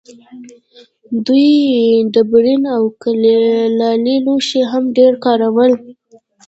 [1.25, 1.51] دوی
[2.13, 5.71] ډبرین او کلالي لوښي هم ډېر کارول.